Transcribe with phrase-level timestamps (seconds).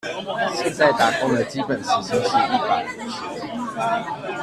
[0.61, 4.37] 現在打工的基本時薪是一百五十元